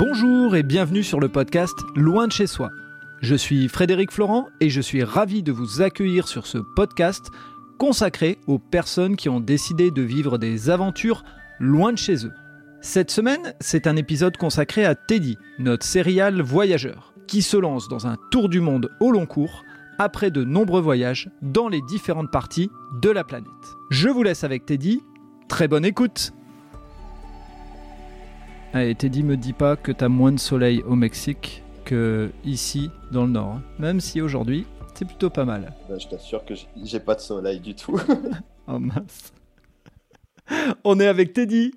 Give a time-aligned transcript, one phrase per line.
[0.00, 2.70] Bonjour et bienvenue sur le podcast Loin de chez soi.
[3.20, 7.30] Je suis Frédéric Florent et je suis ravi de vous accueillir sur ce podcast
[7.78, 11.22] consacré aux personnes qui ont décidé de vivre des aventures
[11.58, 12.32] loin de chez eux.
[12.80, 18.06] Cette semaine, c'est un épisode consacré à Teddy, notre serial voyageur, qui se lance dans
[18.06, 19.64] un tour du monde au long cours
[19.98, 22.70] après de nombreux voyages dans les différentes parties
[23.02, 23.50] de la planète.
[23.90, 25.02] Je vous laisse avec Teddy.
[25.50, 26.32] Très bonne écoute
[28.72, 33.24] Allez, Teddy me dit pas que t'as moins de soleil au Mexique que ici dans
[33.24, 33.48] le nord.
[33.56, 33.62] hein.
[33.78, 35.72] Même si aujourd'hui, c'est plutôt pas mal.
[35.88, 37.98] Ben, je t'assure que j'ai- pas de soleil du tout.
[38.72, 39.32] Oh mince.
[40.84, 41.72] On est avec Teddy.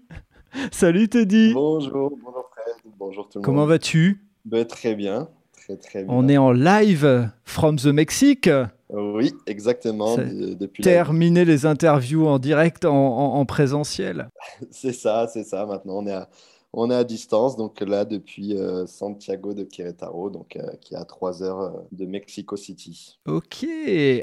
[0.72, 1.52] Salut Teddy.
[1.56, 3.70] bonjour, bonjour Fred, bonjour tout le Comment monde.
[3.70, 4.24] vas-tu?
[4.46, 6.14] Ben, Très bien, très très bien.
[6.14, 8.48] On est en live from the Mexique.
[8.90, 10.18] Oui, exactement.
[10.18, 14.30] Depuis la- Terminer les interviews en direct, en, en- en présentiel.
[14.70, 15.66] C'est ça, c'est ça.
[15.66, 16.30] Maintenant, on est à,
[16.74, 17.56] on est à distance.
[17.56, 21.72] Donc là, depuis euh, Santiago de Querétaro, donc euh, qui est à 3 heures euh,
[21.92, 23.20] de Mexico City.
[23.28, 23.66] Ok,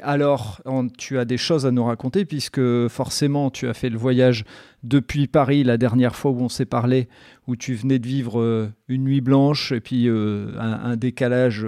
[0.03, 0.61] alors
[0.99, 4.45] tu as des choses à nous raconter puisque forcément tu as fait le voyage
[4.83, 7.09] depuis Paris la dernière fois où on s'est parlé,
[7.47, 11.67] où tu venais de vivre une nuit blanche et puis un, décalage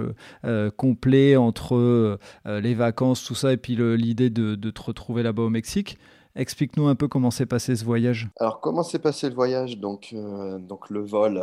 [0.77, 5.97] complet entre les vacances, tout ça, et puis l'idée de te retrouver là-bas au Mexique.
[6.35, 8.27] Explique-nous un peu comment s'est passé ce voyage.
[8.39, 9.77] Alors, comment s'est passé le voyage?
[9.77, 11.39] Donc, euh, donc le vol,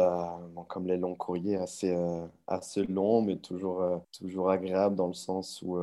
[0.69, 5.15] comme les longs courriers, assez, euh, assez long, mais toujours, euh, toujours agréable dans le
[5.15, 5.79] sens où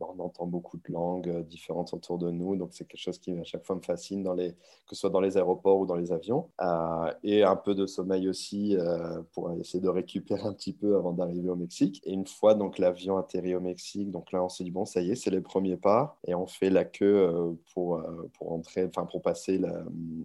[0.00, 2.56] on entend beaucoup de langues euh, différentes autour de nous.
[2.56, 5.36] Donc, c'est quelque chose qui, à chaque fois, me fascine, que ce soit dans les
[5.36, 6.48] aéroports ou dans les avions.
[6.60, 10.96] Euh, et un peu de sommeil aussi euh, pour essayer de récupérer un petit peu
[10.96, 12.00] avant d'arriver au Mexique.
[12.04, 15.00] Et une fois donc l'avion atterri au Mexique, donc là, on s'est dit, bon, ça
[15.00, 16.18] y est, c'est les premiers pas.
[16.26, 18.02] Et on fait la queue pour,
[18.34, 19.60] pour entrer, enfin, pour passer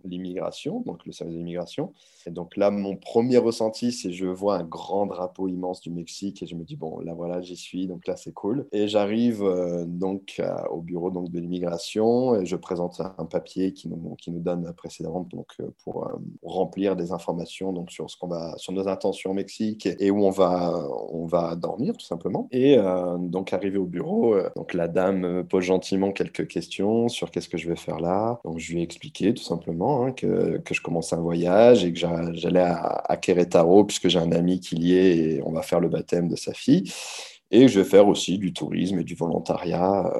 [0.03, 1.93] l'immigration, donc le service d'immigration.
[2.25, 6.43] Et donc là, mon premier ressenti, c'est je vois un grand drapeau immense du Mexique
[6.43, 8.67] et je me dis, bon, là, voilà, j'y suis, donc là, c'est cool.
[8.71, 13.87] Et j'arrive euh, donc à- au bureau donc, de l'immigration je présente un papier qui
[13.89, 16.11] nous, qui nous donne précédemment donc, euh, pour euh,
[16.43, 20.29] remplir des informations donc, sur, ce va, sur nos intentions au Mexique et où on
[20.31, 20.73] va,
[21.11, 22.47] on va dormir, tout simplement.
[22.51, 27.07] Et euh, donc, arrivé au bureau, euh, donc, la dame me pose gentiment quelques questions
[27.09, 28.39] sur qu'est-ce que je vais faire là.
[28.43, 31.93] Donc, je lui ai expliqué tout simplement hein, que, que je commençais un voyage et
[31.93, 35.51] que j'a- j'allais à, à Querétaro puisque j'ai un ami qui y est et on
[35.51, 36.91] va faire le baptême de sa fille.
[37.51, 40.11] Et je vais faire aussi du tourisme et du volontariat.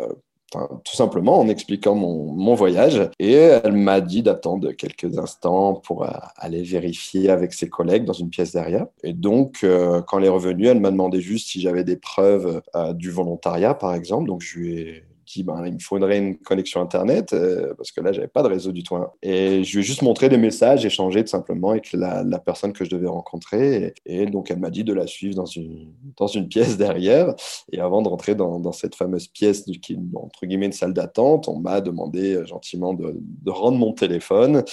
[0.56, 3.09] euh, tout simplement en expliquant mon, mon voyage.
[3.19, 8.14] Et elle m'a dit d'attendre quelques instants pour euh, aller vérifier avec ses collègues dans
[8.14, 8.86] une pièce derrière.
[9.03, 12.62] Et donc, euh, quand elle est revenue, elle m'a demandé juste si j'avais des preuves
[12.96, 14.28] du volontariat, par exemple.
[14.28, 15.03] Donc, je lui ai
[15.38, 18.72] ben, il me faudrait une connexion Internet, euh, parce que là, j'avais pas de réseau
[18.72, 18.96] du tout.
[18.96, 19.12] hein.
[19.22, 22.84] Et je lui ai juste montré des messages, échangé tout simplement avec la, personne que
[22.84, 23.94] je devais rencontrer.
[24.06, 27.34] Et, donc, elle m'a dit de la suivre dans une, dans une pièce derrière.
[27.72, 31.48] Et avant de rentrer dans, cette fameuse pièce qui est entre guillemets une salle d'attente,
[31.48, 33.16] on m'a demandé euh, gentiment de,
[33.48, 34.63] rendre mon téléphone.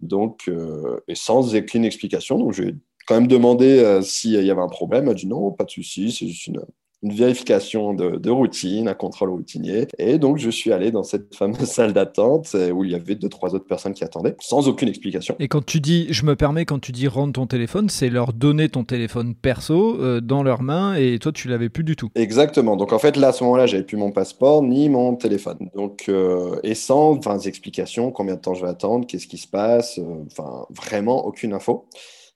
[0.00, 2.38] Donc, euh, et sans aucune explication.
[2.38, 2.62] Donc, je
[3.06, 5.04] quand même demandé s'il y avait un problème.
[5.04, 6.60] Elle a dit non, pas de souci, c'est juste une,
[7.02, 9.86] une vérification de, de routine, un contrôle routinier.
[9.98, 13.14] Et donc, je suis allé dans cette fameuse salle d'attente euh, où il y avait
[13.14, 15.36] deux, trois autres personnes qui attendaient, sans aucune explication.
[15.38, 18.32] Et quand tu dis, je me permets, quand tu dis rendre ton téléphone, c'est leur
[18.32, 22.10] donner ton téléphone perso euh, dans leurs mains et toi tu l'avais plus du tout.
[22.14, 22.76] Exactement.
[22.76, 25.70] Donc en fait, là, à ce moment-là, j'avais plus mon passeport ni mon téléphone.
[25.74, 29.98] Donc, euh, et sans explications, combien de temps je vais attendre, qu'est-ce qui se passe,
[29.98, 31.86] euh, enfin, vraiment aucune info.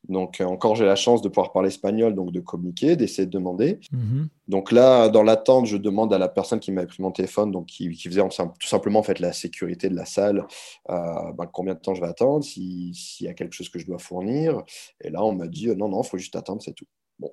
[0.08, 3.30] Donc, euh, encore, j'ai la chance de pouvoir parler espagnol, donc de communiquer, d'essayer de
[3.30, 3.78] demander.
[3.92, 4.28] Mhm.
[4.48, 7.66] Donc là, dans l'attente, je demande à la personne qui m'avait pris mon téléphone, donc
[7.66, 10.44] qui, qui faisait tout simplement en fait la sécurité de la salle,
[10.90, 13.78] euh, ben, combien de temps je vais attendre, si- s'il y a quelque chose que
[13.78, 14.62] je dois fournir.
[15.00, 16.86] Et là, on m'a dit euh, non, non, il faut juste attendre, c'est tout.
[17.20, 17.30] Bon.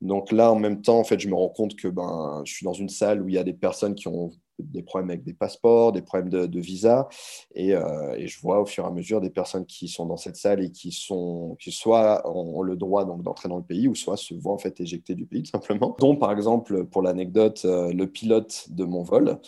[0.00, 2.64] Donc là, en même temps, en fait, je me rends compte que ben, je suis
[2.64, 5.34] dans une salle où il y a des personnes qui ont des problèmes avec des
[5.34, 7.08] passeports, des problèmes de, de visa,
[7.54, 10.16] et, euh, et je vois au fur et à mesure des personnes qui sont dans
[10.16, 13.94] cette salle et qui sont, qui soit ont, le droit d'entrer dans le pays, ou
[13.94, 15.96] soit se voient en fait éjectés du pays tout simplement.
[16.00, 19.38] Dont par exemple, pour l'anecdote, euh, le pilote de mon vol,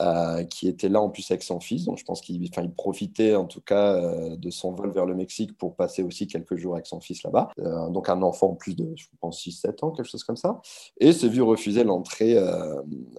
[0.00, 3.34] euh, qui était là en plus avec son fils, donc je pense qu'il il profitait
[3.34, 4.00] en tout cas
[4.36, 7.50] de son vol vers le Mexique pour passer aussi quelques jours avec son fils là-bas.
[7.90, 10.60] Donc un enfant en plus de, je pense, 6-7 ans, quelque chose comme ça,
[10.98, 12.36] et s'est vu refuser l'entrée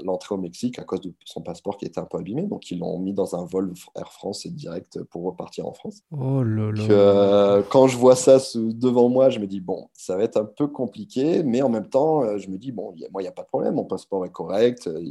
[0.03, 2.79] l'entrée au Mexique à cause de son passeport qui était un peu abîmé, donc ils
[2.79, 6.01] l'ont mis dans un vol Air France direct pour repartir en France.
[6.11, 6.71] Oh là là.
[6.71, 10.37] Donc, euh, quand je vois ça devant moi, je me dis, bon, ça va être
[10.37, 13.21] un peu compliqué, mais en même temps, euh, je me dis, bon, y a- moi,
[13.21, 15.01] il n'y a pas de problème, mon passeport est correct, euh,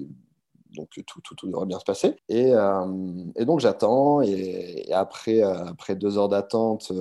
[0.77, 2.17] donc tout, tout, tout, devrait bien se passer.
[2.29, 2.53] Et,
[3.37, 6.93] et donc j'attends, et, après, après deux heures d'attente,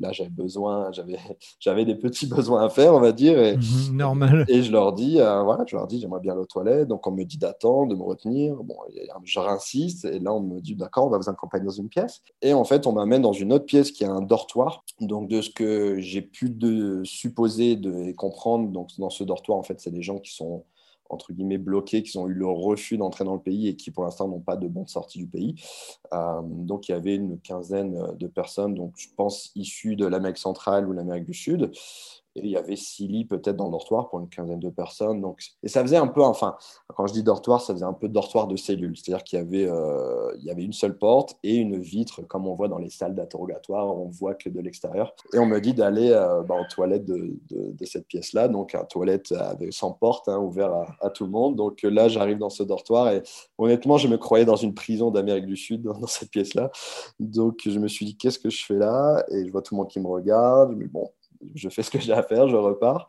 [0.00, 3.38] là j'avais besoin, j'avais, des petits besoins à faire, on va dire.
[3.38, 4.44] Et, mhm, Normal.
[4.48, 7.12] Et je leur dis, voilà, je leur dis, j'aimerais bien aller aux toilettes, donc on
[7.12, 8.56] me dit d'attendre, de me retenir.
[8.62, 8.76] Bon,
[9.24, 12.22] je réinsiste, et là on me dit, d'accord, on va vous accompagner dans une pièce.
[12.42, 14.84] Et en fait, on m'amène dans une autre pièce qui est un dortoir.
[15.00, 19.58] Donc de ce que j'ai pu de supposer de, et comprendre, donc dans ce dortoir,
[19.58, 20.64] en fait, c'est des gens qui sont
[21.08, 24.04] entre guillemets bloqués, qui ont eu le refus d'entrer dans le pays et qui pour
[24.04, 25.54] l'instant n'ont pas de bonne sortie du pays.
[26.12, 30.38] Euh, donc il y avait une quinzaine de personnes, donc je pense issues de l'Amérique
[30.38, 31.70] centrale ou l'Amérique du Sud,
[32.42, 35.20] il y avait six lits peut-être dans le dortoir pour une quinzaine de personnes.
[35.20, 36.56] Donc, et ça faisait un peu, enfin,
[36.94, 38.96] quand je dis dortoir, ça faisait un peu dortoir de cellules.
[38.96, 42.54] C'est-à-dire qu'il y, avait, euh, y avait une seule porte et une vitre, comme on
[42.54, 45.14] voit dans les salles d'interrogatoire, on voit que de l'extérieur.
[45.32, 47.36] Et on me dit d'aller euh, bah, aux toilettes de,
[47.84, 49.34] cette pièce-là, donc une toilette
[49.70, 50.70] sans porte, hein, ouvert
[51.00, 51.56] à, tout le monde.
[51.56, 53.22] Donc là, j'arrive dans ce dortoir et
[53.56, 56.70] honnêtement, je me croyais dans une prison d'Amérique du Sud, dans, dans cette pièce-là.
[57.18, 59.24] Donc je me suis dit, qu'est-ce que je fais là?
[59.30, 60.74] Et je vois tout le monde qui me regarde.
[60.76, 61.10] Mais bon,
[61.54, 63.08] je fais ce que j'ai à faire, je repars.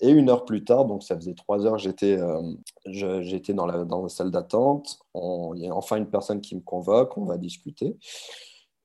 [0.00, 2.40] Et une heure plus tard, donc ça faisait trois heures, j'étais euh,
[3.48, 5.00] dans la, dans la salle d'attente.
[5.14, 7.96] Il y a enfin une personne qui me convoque, on va discuter.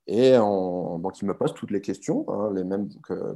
[0.05, 2.89] Et donc, il me pose toutes les questions, hein, les mêmes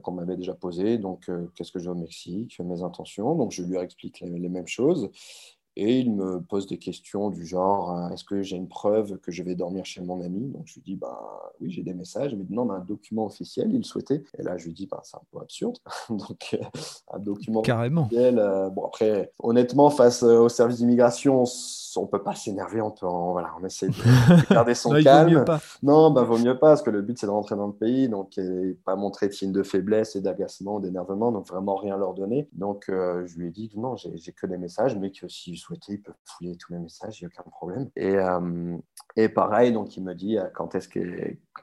[0.03, 0.97] qu'on m'avait déjà posées.
[0.97, 3.35] Donc, euh, qu'est-ce que j'ai au Mexique, mes intentions.
[3.35, 5.09] Donc, je lui explique les mêmes choses.
[5.79, 9.31] Et il me pose des questions du genre euh, est-ce que j'ai une preuve que
[9.31, 10.47] je vais dormir chez mon ami?
[10.49, 12.33] Donc je lui dis bah, oui, j'ai des messages.
[12.33, 14.23] Mais non, on a un document officiel, il souhaitait.
[14.39, 15.77] Et là, je lui dis bah, c'est un peu absurde.
[16.09, 16.57] Donc euh,
[17.13, 18.05] un document Carrément.
[18.05, 18.39] officiel.
[18.39, 21.45] Euh, bon, après, honnêtement, face au service d'immigration,
[21.95, 22.81] on ne peut pas s'énerver.
[22.81, 25.29] On, peut voilà, on essaie de garder son calme.
[25.29, 25.59] Vaut mieux pas.
[25.83, 28.09] Non, bah, vaut mieux pas parce que le but, c'est de rentrer dans le pays.
[28.09, 31.31] Donc, et pas montrer de signes de faiblesse et d'agacement, d'énervement.
[31.31, 32.49] Donc, vraiment rien leur donner.
[32.53, 36.01] Donc, je lui ai dit non, j'ai que des messages, mais que si souhaiter, ils
[36.01, 37.89] peuvent fouiller tous mes messages, il n'y a aucun problème.
[37.95, 38.77] Et, euh,
[39.15, 40.99] et pareil, donc il me dit euh, quand est-ce que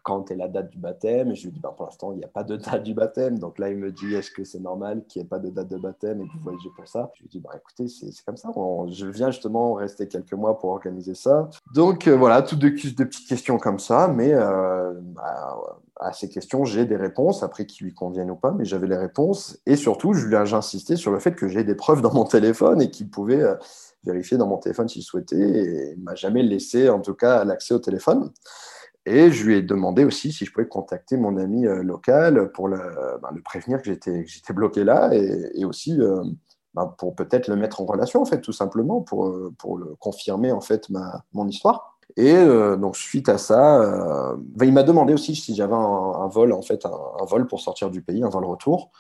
[0.02, 1.30] quand est la date du baptême?
[1.30, 3.38] Et je lui dis bah, pour l'instant, il n'y a pas de date du baptême.
[3.38, 5.68] Donc là, il me dit est-ce que c'est normal qu'il n'y ait pas de date
[5.68, 7.10] de baptême et que vous voyagez pour ça?
[7.14, 8.50] Je lui dis bah, écoutez, c'est comme ça.
[8.88, 11.50] je viens justement rester quelques mois pour organiser ça.
[11.74, 15.56] Donc euh, voilà, toutes de, de, petites questions comme ça, mais bah,
[16.00, 18.96] à ces questions, j'ai des réponses, après qui lui conviennent ou pas, mais j'avais les
[18.96, 19.58] réponses.
[19.66, 20.14] Et surtout,
[20.54, 23.44] insisté sur le fait que j'ai des preuves dans mon téléphone et qu'il pouvait
[24.04, 27.74] vérifier dans mon téléphone s'il souhaitait et il m'a jamais laissé en tout cas l'accès
[27.74, 28.30] au téléphone.
[29.06, 32.68] Et je lui ai demandé aussi si je pouvais contacter mon ami euh, local pour
[32.68, 32.78] le,
[33.34, 36.22] le prévenir que j'étais bloqué là et, aussi euh,
[36.74, 39.94] ben, pour peut-être le mettre en relation en fait tout simplement pour, euh, pour le
[39.98, 41.98] confirmer en fait ma, mon histoire.
[42.16, 42.36] Et
[42.76, 46.86] donc suite à ça, ben, il m'a demandé aussi si j'avais un, vol en fait
[46.86, 48.92] un, vol pour sortir du pays, un vol retour.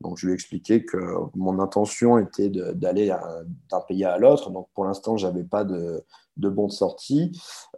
[0.00, 0.96] Donc, je lui ai expliqué que
[1.34, 3.14] mon intention était d'aller
[3.70, 4.50] d'un pays à l'autre.
[4.50, 6.02] Donc, pour l'instant, je n'avais pas de,
[6.36, 7.30] de bon de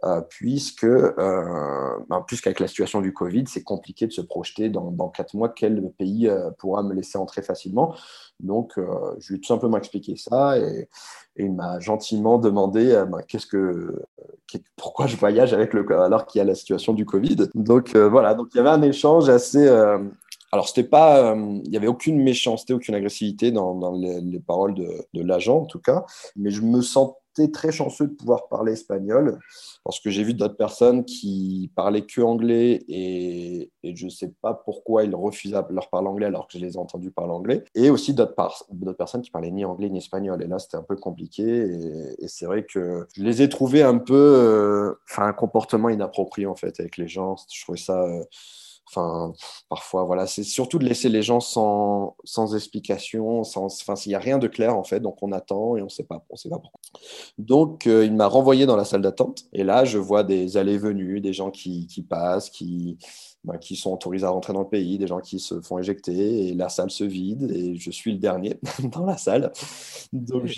[0.03, 2.25] euh, puisque, euh, ben,
[2.59, 6.49] la situation du Covid, c'est compliqué de se projeter dans, quatre mois quel pays euh,
[6.57, 7.95] pourra me laisser entrer facilement.
[8.39, 10.89] Donc, je lui ai tout simplement expliqué ça et,
[11.37, 14.05] il m'a gentiment demandé ben, qu'est-ce que,
[14.77, 17.49] pourquoi je voyage avec le, alors qu'il y a la situation du Covid.
[17.55, 19.67] Donc, voilà, donc il y avait un échange assez
[20.55, 25.21] alors, c'était pas, euh, il n'y avait aucune méchanceté, aucune agressivité dans, les, paroles de,
[25.21, 26.05] l'agent, en tout cas,
[26.37, 26.81] mais je me
[27.35, 29.39] sentais très chanceux de pouvoir parler espagnol
[29.83, 34.53] parce que j'ai vu d'autres personnes qui parlaient que anglais et, je ne sais pas
[34.53, 37.63] pourquoi ils refusaient de leur parler anglais alors que je les ai entendus parler anglais
[37.75, 38.33] et aussi d'autres,
[38.97, 41.43] personnes qui parlaient ni anglais ni espagnol et là c'était un peu compliqué
[42.19, 46.47] et, c'est vrai que je les ai trouvés un peu, euh, enfin un comportement inapproprié
[46.47, 47.35] en fait avec les gens.
[47.53, 48.23] Je trouvais ça euh,
[48.87, 49.33] Enfin,
[49.67, 54.15] parfois, voilà, c'est surtout de laisser les gens sans, sans explication, sans, enfin, s'il n'y
[54.15, 56.49] a rien de clair en fait, donc on attend et on sait pas, on sait
[56.49, 56.79] pas pourquoi.
[57.37, 61.19] Donc, euh, il m'a renvoyé dans la salle d'attente et là, je vois des allées-venues,
[61.19, 62.97] des gens qui, qui passent, qui,
[63.45, 66.47] bah, qui sont autorisés à rentrer dans le pays, des gens qui se font éjecter,
[66.47, 68.59] et la salle se vide, et je suis le dernier
[68.91, 69.51] dans la salle.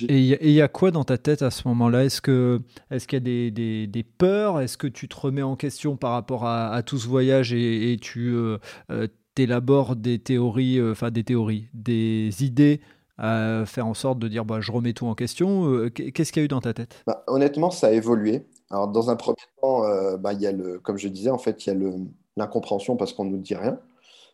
[0.07, 2.05] et il y, a quoi dans ta tête à ce moment-là?
[2.05, 4.61] Est-ce qu'il est qu'il y a des, des, des peurs?
[4.61, 7.91] Est-ce que tu te remets en question par rapport à, à tout ce voyage et,
[7.91, 8.57] et tu euh,
[8.89, 12.79] euh, élabores des théories, euh, enfin des théories, des idées
[13.17, 15.89] à faire en sorte de dire bah, je remets tout en question?
[15.89, 17.03] Qu'est-ce qu'il y a eu dans ta tête?
[17.05, 18.45] Bah, Honnêtement, ça a évolué.
[18.69, 19.81] Alors, dans un premier temps,
[20.19, 21.93] bah, il y a le, comme je disais, en fait, il y a le,
[22.37, 23.79] l'incompréhension parce qu'on ne nous dit rien.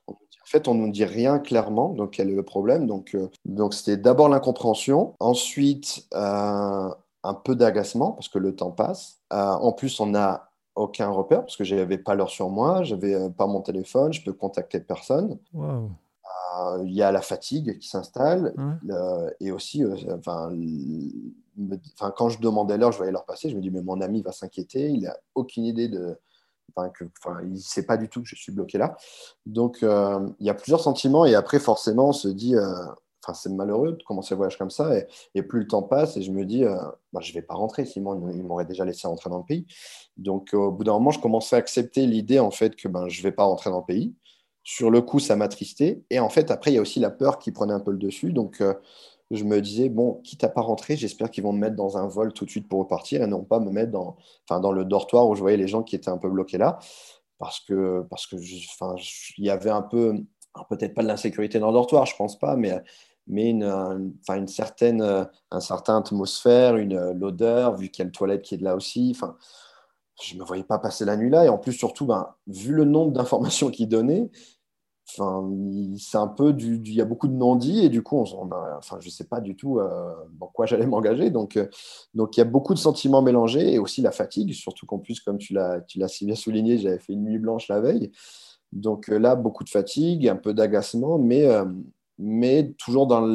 [0.07, 2.85] En fait, on ne nous dit rien clairement, donc quel est le problème?
[2.85, 6.89] Donc, euh, donc c'était d'abord l'incompréhension, ensuite euh,
[7.23, 9.19] un peu d'agacement parce que le temps passe.
[9.31, 12.83] Euh, en plus, on n'a aucun repère parce que je n'avais pas l'heure sur moi,
[12.83, 15.37] j'avais pas mon téléphone, je peux contacter personne.
[16.83, 18.53] il y a la fatigue qui s'installe
[19.39, 20.51] et aussi, enfin,
[22.15, 24.31] quand je demandais l'heure, je voyais l'heure passer, je me dis, mais mon ami va
[24.31, 26.17] s'inquiéter, il n'a aucune idée de.
[26.75, 26.91] Enfin,
[27.43, 28.97] il ne sait pas du tout que je suis bloqué là.
[29.45, 33.93] Donc, il y a plusieurs sentiments, et après, forcément, on se dit, enfin, c'est malheureux
[33.93, 34.89] de commencer le voyage comme ça,
[35.35, 37.85] et, plus le temps passe, et je me dis, bah, je ne vais pas rentrer,
[37.85, 39.67] sinon ils m'auraient déjà laissé rentrer dans le pays.
[40.17, 43.19] Donc, au bout d'un moment, je commençais à accepter l'idée, en fait, que ben, je
[43.19, 44.15] ne vais pas rentrer dans le pays.
[44.63, 46.03] Sur le coup, ça m'attristait.
[46.09, 47.97] Et en fait, après, il y a aussi la peur qui prenait un peu le
[47.97, 48.31] dessus.
[48.31, 48.73] Donc, euh,
[49.35, 52.07] je me disais, bon, quitte à pas rentrer, j'espère qu'ils vont me mettre dans un
[52.07, 54.15] vol tout de suite pour repartir et non pas me mettre dans,
[54.47, 56.79] enfin, dans le dortoir où je voyais les gens qui étaient un peu bloqués là.
[57.39, 58.35] Parce que, parce que
[58.73, 58.95] enfin,
[59.37, 60.15] il y avait un peu,
[60.69, 62.81] peut-être pas de l'insécurité dans le dortoir, je pense pas, mais,
[63.27, 63.65] mais une,
[64.21, 68.55] enfin, une certaine, un certain atmosphère, une, l'odeur, vu qu'il y a le toilette qui
[68.55, 69.11] est là aussi.
[69.15, 69.35] Enfin,
[70.21, 71.45] je me voyais pas passer la nuit là.
[71.45, 74.29] Et en plus, surtout, ben, vu le nombre d'informations qu'il donnait,
[75.15, 78.97] C'est un peu du, il y a beaucoup de non-dits et du coup, on, enfin,
[78.99, 81.29] je sais pas du tout euh, dans quoi j'allais m'engager.
[81.29, 81.67] Donc, euh,
[82.13, 85.19] donc, il y a beaucoup de sentiments mélangés et aussi la fatigue, surtout qu'en plus,
[85.19, 88.11] comme tu l'as, tu l'as si bien souligné, j'avais fait une nuit blanche la veille.
[88.71, 91.47] Donc euh, là, beaucoup de fatigue, un peu d'agacement, mais,
[92.17, 93.27] mais toujours dans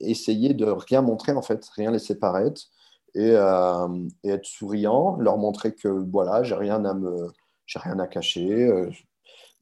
[0.00, 2.62] essayer de rien montrer en fait, rien laisser paraître
[3.14, 3.34] et,
[4.24, 7.28] et être souriant, leur montrer que voilà, j'ai rien à me,
[7.66, 8.88] j'ai rien à cacher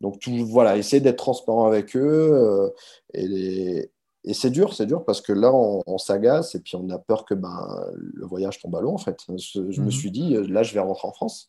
[0.00, 2.30] donc, tout, voilà, essayer d'être transparent avec eux.
[2.32, 2.70] Euh,
[3.14, 3.90] et,
[4.24, 7.24] et c'est dur, c'est dur parce que là, on, s'agace et puis on a peur
[7.24, 7.56] que ben,
[7.94, 9.24] le voyage tombe à l'eau, en fait.
[9.28, 9.90] Je, me mhm.
[9.90, 11.48] suis dit, là, je vais rentrer en France.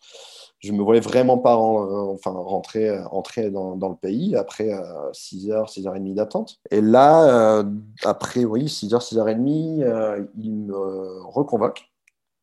[0.60, 4.70] Je ne me voyais vraiment pas enfin, rentrer, entrer dans, dans, le pays après
[5.14, 6.60] 6h, 6h30 d'attente.
[6.72, 7.64] Et là, euh,
[8.04, 11.90] après, oui, 6h, 6h30, euh, il me reconvoque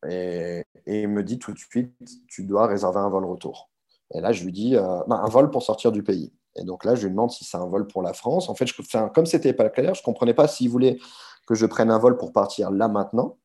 [0.09, 1.93] et, et il me dit tout de suite,
[2.29, 3.71] tu dois réserver un vol retour.
[4.15, 6.33] Et là, je lui dis euh, bah, un vol pour sortir du pays.
[6.57, 8.49] Et donc là, je lui demande si c'est un vol pour la France.
[8.49, 10.99] En fait, je, enfin, comme c'était pas clair, je ne comprenais pas s'il voulait
[11.47, 13.37] que je prenne un vol pour partir là maintenant.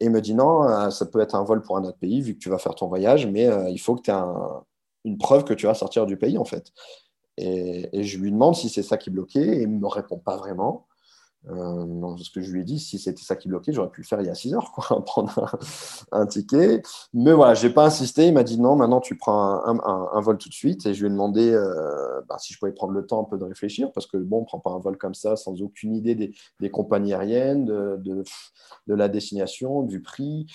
[0.00, 2.20] Et il me dit non, euh, ça peut être un vol pour un autre pays
[2.20, 4.14] vu que tu vas faire ton voyage, mais euh, il faut que tu aies
[5.04, 6.72] une preuve que tu vas sortir du pays en fait.
[7.38, 10.86] Et, je lui demande si c'est ça qui bloquait et il me répond pas vraiment.
[11.48, 14.06] Euh, ce que je lui ai dit, si c'était ça qui bloquait, j'aurais pu le
[14.06, 14.72] faire il y a 6 heures,
[15.06, 15.58] prendre
[16.12, 16.82] un, ticket.
[17.12, 18.28] Mais voilà, je n'ai pas insisté.
[18.28, 20.86] Il m'a dit non, maintenant tu prends un, vol tout de suite.
[20.86, 23.38] Et je lui ai demandé euh, bah, si je pouvais prendre le temps un peu
[23.38, 25.94] de réfléchir, parce que bon, on ne prend pas un vol comme ça sans aucune
[25.96, 28.00] idée des, compagnies aériennes, de,
[28.86, 30.46] de, la destination, du prix.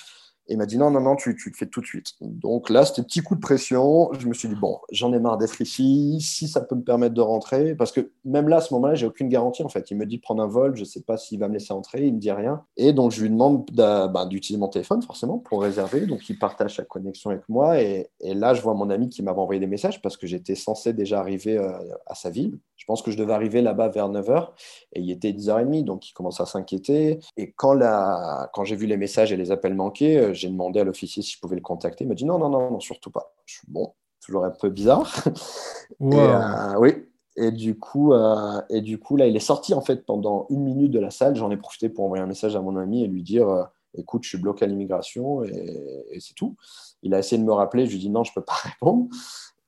[0.48, 2.13] Et il m'a dit non, non, non, tu, le fais tout de suite.
[2.22, 4.10] Donc là, c'était petit coup de pression.
[4.18, 6.20] Je me suis dit, bon, j'en ai marre d'être ici.
[6.22, 9.06] Si ça peut me permettre de rentrer, parce que même là, à ce moment-là, j'ai
[9.06, 9.92] aucune garantie en fait.
[9.92, 12.06] Il me dit prendre un vol, je ne sais pas s'il va me laisser entrer,
[12.06, 12.63] il ne me dit rien.
[12.77, 16.06] Et donc, je lui demande bah, d'utiliser mon téléphone forcément pour réserver.
[16.06, 17.82] Donc, il partage sa connexion avec moi.
[17.82, 20.56] Et, et là, je vois mon ami qui m'avait envoyé des messages parce que j'étais
[20.56, 21.72] censé déjà arriver euh,
[22.06, 22.58] à sa ville.
[22.77, 24.50] Je pense que je devais arriver là-bas vers 9h
[24.93, 27.19] et il était 10h30, donc il commence à s'inquiéter.
[27.36, 28.50] Et quand, la...
[28.53, 31.34] quand j'ai vu les messages et les appels manqués, euh, j'ai demandé à l'officier si
[31.34, 32.05] je pouvais le contacter.
[32.05, 33.34] Il m'a dit non, non, non, non, surtout pas.
[33.46, 33.93] Je suis bon,
[34.27, 35.12] toujours un peu bizarre.
[36.01, 36.93] Et, euh, oui.
[37.39, 40.63] Et du, coup, euh, et du coup, là, il est sorti en fait pendant une
[40.63, 41.36] minute de la salle.
[41.36, 43.63] J'en ai profité pour envoyer un message à mon ami et lui dire euh,
[43.96, 46.55] écoute, je suis bloqué à l'immigration et, c'est tout.
[47.03, 47.86] Il a essayé de me rappeler.
[47.86, 49.07] Je lui ai dit non, je ne peux pas répondre.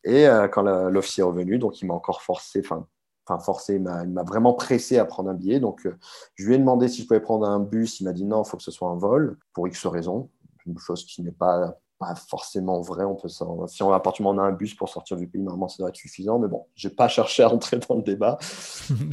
[0.04, 2.88] Et quand l'officier est revenu, donc il m'a encore forcé, enfin,
[3.30, 5.60] enfin forcé, il m'a vraiment pressé à prendre un billet.
[5.60, 5.88] Donc,
[6.36, 8.00] je lui ai demandé si je pouvais prendre un bus.
[8.00, 10.30] Il m'a dit non, il faut que ce soit un vol pour X raisons
[10.70, 13.04] une chose qui n'est pas, pas forcément vraie.
[13.04, 15.68] On peut, si on, à partir on a un bus pour sortir du pays, normalement,
[15.68, 16.40] ça doit être suffisant.
[16.40, 18.38] Mais bon, je n'ai pas cherché à entrer dans le débat.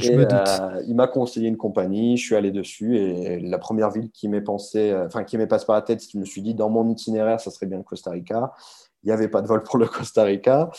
[0.07, 2.97] Euh, il m'a conseillé une compagnie, je suis allé dessus.
[2.97, 6.03] Et la première ville qui m'est pensé, euh, enfin, qui m'est passé par la tête,
[6.11, 8.53] je me suis dit, dans mon itinéraire, ça serait bien le Costa Rica.
[9.03, 10.69] Il n'y avait pas de vol pour le Costa Rica.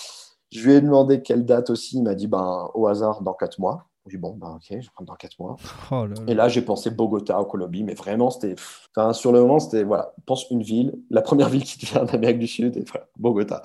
[0.50, 1.98] Je lui ai demandé quelle date aussi.
[1.98, 3.88] Il m'a dit, ben, au hasard, dans quatre mois.
[4.08, 5.56] J'ai dit, bon, bah, ok, je prendre dans 4 mois.
[5.90, 8.54] Oh et là, j'ai pensé Bogota, au Colombie, mais vraiment, c'était.
[8.96, 12.04] Enfin, sur le moment, c'était, voilà, pense une ville, la première ville qui te vient
[12.04, 13.62] d'Amérique du Sud, et voilà, Bogota.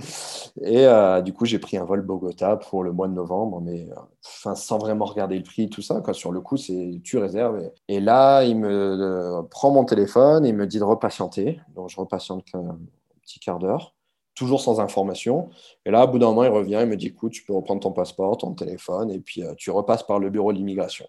[0.61, 3.89] Et euh, du coup, j'ai pris un vol Bogota pour le mois de novembre, mais
[3.89, 6.01] euh, enfin, sans vraiment regarder le prix, tout ça.
[6.01, 6.13] Quoi.
[6.13, 7.71] Sur le coup, c'est tu réserves.
[7.87, 11.61] Et, là, il me euh, prend mon téléphone et il me dit de repatienter.
[11.75, 12.77] Donc, je repatiente un
[13.21, 13.93] petit quart d'heure
[14.35, 15.49] toujours sans information.
[15.85, 17.81] Et là, au bout d'un moment, il revient, il me dit, écoute, tu peux reprendre
[17.81, 21.05] ton passeport, ton téléphone, et puis euh, tu repasses par le bureau de l'immigration.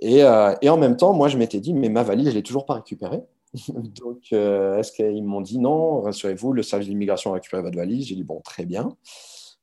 [0.00, 2.34] Et, euh, et, en même temps, moi, je m'étais dit, mais ma valise, je ne
[2.36, 3.22] l'ai toujours pas récupérée.
[3.68, 8.06] Donc, euh, est-ce qu'ils m'ont dit, non, rassurez-vous, le service d'immigration a récupéré votre valise?
[8.06, 8.96] J'ai dit, bon, très bien.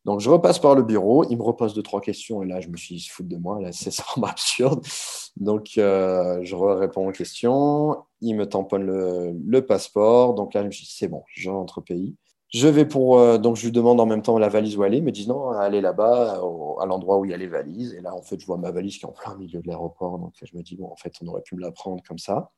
[0.06, 2.70] Donc, je repasse par le bureau, il me repose deux, trois questions, et là, je
[2.70, 4.86] me suis dit, de moi, là, c'est vraiment absurde.
[5.36, 10.72] Donc, je réponds aux questions, il me tamponne le, le, passeport, donc là, je me
[10.72, 12.16] suis dit, c'est bon, je rentre au pays.
[12.52, 13.20] Je vais pour.
[13.20, 14.98] Euh, donc, je lui demande en même temps la valise où aller.
[14.98, 16.42] Il me dit non, allez là-bas,
[16.82, 17.94] à l'endroit où il y a les valises.
[17.94, 20.18] Et là, en fait, je vois ma valise qui est en plein milieu de l'aéroport.
[20.18, 22.52] Donc, je me dis, bon, en fait, on aurait pu me la prendre comme ça.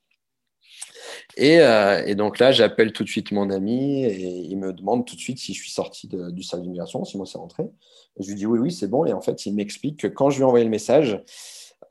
[1.35, 5.15] Et, euh, donc là, j'appelle tout de suite mon ami et il me demande tout
[5.15, 7.63] de suite si je suis sorti du salle d'immigration, si moi c'est rentré.
[8.19, 9.05] Je lui dis oui, oui, c'est bon.
[9.05, 11.21] Et en fait, il m'explique que quand je lui ai envoyé le message,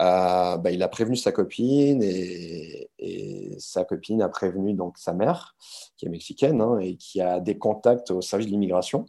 [0.00, 2.88] euh, bah, il a prévenu sa copine et,
[3.58, 5.54] sa copine a prévenu donc sa mère,
[5.96, 9.04] qui est mexicaine hein, et qui a des contacts au service de l'immigration.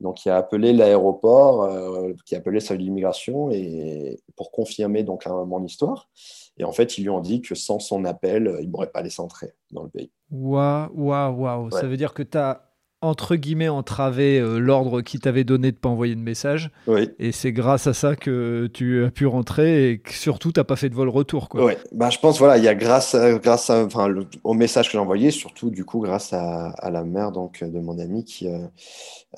[0.00, 4.50] Donc, il a appelé l'aéroport, euh, qui a appelé le service de l'immigration et pour
[4.50, 6.10] confirmer donc mon histoire.
[6.58, 9.02] Et en fait, ils lui ont dit que sans son appel, il ne m'aurait pas
[9.02, 10.10] laissé entrer dans le pays.
[10.30, 11.70] Waouh, waouh, waouh.
[11.70, 12.63] Ça veut dire que tu as
[13.04, 16.70] entre guillemets entravé euh, l'ordre qui t'avait donné de pas envoyer de message.
[16.86, 17.10] Oui.
[17.18, 20.76] Et c'est grâce à ça que tu as pu rentrer et que surtout t'as pas
[20.76, 21.48] fait de vol retour.
[21.48, 21.64] Quoi.
[21.64, 24.92] Oui, bah, je pense voilà, il y a grâce, grâce à, enfin, au message que
[24.92, 28.48] j'ai envoyé, surtout du coup grâce à, à, la mère donc, de mon ami qui,
[28.48, 28.58] euh,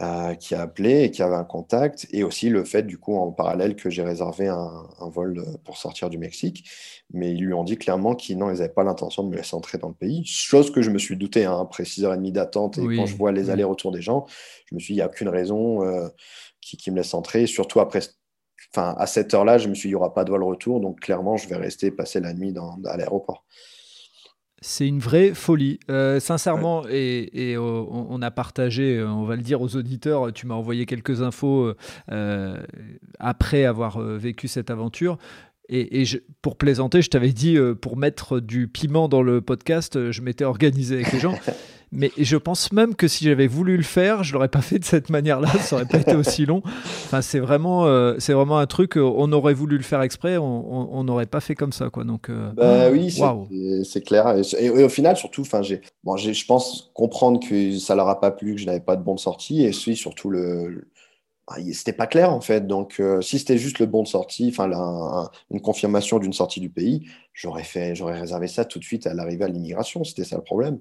[0.01, 3.17] euh, qui a appelé et qui avait un contact, et aussi le fait du coup
[3.17, 4.71] en parallèle que j'ai réservé un,
[5.01, 6.65] un, vol pour sortir du Mexique.
[7.13, 9.89] Mais ils lui ont dit clairement qu'ils n'avaient pas l'intention de me laisser entrer dans
[9.89, 13.17] le pays, chose que je me suis douté hein, après 6h30 d'attente et quand je
[13.17, 14.27] vois les allers-retours des gens,
[14.67, 16.09] je me suis dit, il n'y a aucune raison euh,
[16.61, 17.47] qui, qui, me laisse entrer.
[17.47, 18.01] surtout après,
[18.75, 20.81] enfin, à cette heure-là, je me suis dit, il n'y aura pas de vol retour.
[20.81, 23.45] Donc, clairement, je vais rester passer la nuit dans, à l'aéroport.
[24.63, 25.79] C'est une vraie folie.
[25.91, 30.55] Euh, sincèrement, et, et on, a partagé, on va le dire aux auditeurs, tu m'as
[30.55, 31.75] envoyé quelques infos
[32.11, 32.63] euh,
[33.21, 35.19] après avoir vécu cette aventure.
[35.69, 36.05] Et, et
[36.43, 40.97] pour plaisanter, je t'avais dit, pour mettre du piment dans le podcast, je m'étais organisé
[40.97, 41.35] avec les gens.
[41.93, 44.85] Mais je pense même que si j'avais voulu le faire, je l'aurais pas fait de
[44.85, 45.49] cette manière-là.
[45.61, 46.63] Ça aurait pas été aussi long.
[46.65, 48.97] Enfin, c'est vraiment, euh, c'est vraiment un truc.
[48.97, 52.05] Euh, on aurait voulu le faire exprès, on n'aurait pas fait comme ça, quoi.
[52.05, 53.15] Donc, euh, bah oui,
[53.85, 54.35] c'est clair.
[54.59, 58.33] Et, au final, surtout, enfin, j'ai, bon, je pense comprendre que ça leur a pas
[58.33, 60.89] plu, que je n'avais pas de bonne sortie, et surtout le,
[61.73, 62.67] c'était pas clair en fait.
[62.67, 64.69] Donc, euh, si c'était juste le bon de sortie, enfin
[65.51, 69.15] une confirmation d'une sortie du pays, j'aurais fait, j'aurais réservé ça tout de suite à
[69.15, 70.03] l'arrivée à l'immigration.
[70.03, 70.81] C'était ça le problème.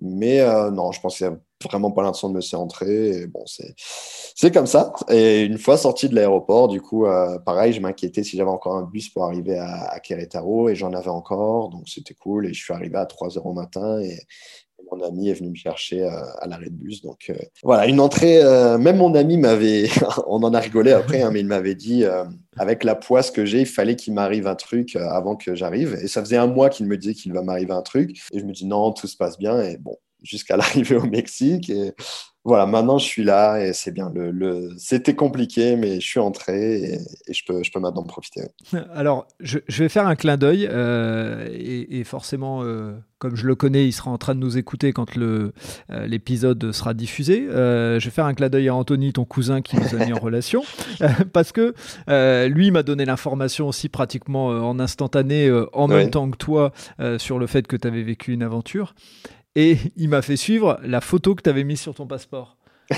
[0.00, 1.28] Mais euh, non, je pensais
[1.64, 3.26] vraiment pas l'intention de me laisser entrer.
[3.26, 4.92] bon, c'est comme ça.
[5.10, 8.76] Et une fois sorti de l'aéroport, du coup, euh, pareil, je m'inquiétais si j'avais encore
[8.76, 12.46] un bus pour arriver à, à Querétaro et j'en avais encore, donc c'était cool.
[12.46, 14.18] Et je suis arrivé à 3 heures au matin et,
[14.90, 17.02] mon ami est venu me chercher euh, à l'arrêt de bus.
[17.02, 19.88] Donc euh, voilà, une entrée, euh, même mon ami m'avait,
[20.26, 22.04] on en a rigolé après, hein, mais il m'avait dit,
[22.56, 25.98] avec la poisse que j'ai, il fallait qu'il m'arrive un truc avant que j'arrive.
[26.02, 28.18] Et ça faisait un mois qu'il me disait qu'il va m'arriver un truc.
[28.32, 29.60] Et je me dis, non, tout se passe bien.
[29.62, 31.72] Et bon, jusqu'à l'arrivée au Mexique.
[32.44, 34.12] Voilà, maintenant je suis là et c'est bien.
[34.14, 36.98] Le, C'était compliqué, mais je suis entré et,
[37.32, 38.42] je, peux, je peux maintenant profiter.
[38.94, 43.86] Alors, je, vais faire un clin d'œil euh, et, forcément, euh, comme je le connais,
[43.86, 45.52] il sera en train de nous écouter quand euh,
[46.06, 47.46] l'épisode sera diffusé.
[47.48, 50.18] je vais faire un clin d'œil à Anthony, ton cousin qui nous a mis en
[50.20, 50.62] relation,
[51.32, 51.74] parce que
[52.46, 56.72] lui m'a donné l'information aussi pratiquement en instantané, en même temps que toi,
[57.16, 58.94] sur le fait que tu avais vécu une aventure
[59.54, 62.56] et il m'a fait suivre la photo que tu avais mise sur ton passeport.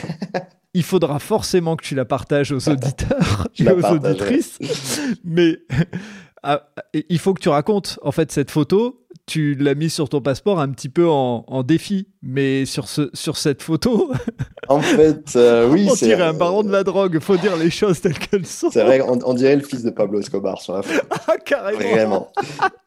[0.75, 4.59] il faudra forcément que tu la partages aux auditeurs et aux auditrices.
[5.25, 5.59] Mais
[6.43, 10.21] ah, il faut que tu racontes en fait cette photo tu l'as mis sur ton
[10.21, 14.13] passeport un petit peu en, défi, mais sur, ce, sur cette photo.
[14.69, 15.87] En fait, euh, oui.
[15.89, 18.69] On dirait un baron de la drogue, faut dire les choses telles qu'elles sont.
[18.69, 21.07] C'est vrai, on, dirait le fils de Pablo Escobar sur la photo.
[21.29, 21.79] Ah, carrément.
[21.79, 22.29] Vraiment.